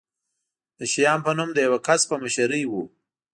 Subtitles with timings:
[0.79, 2.73] د شیام په نوم د یوه کس په مشرۍ و.